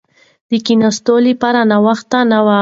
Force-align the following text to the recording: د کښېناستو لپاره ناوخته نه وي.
د 0.49 0.51
کښېناستو 0.65 1.15
لپاره 1.27 1.59
ناوخته 1.71 2.19
نه 2.31 2.39
وي. 2.45 2.57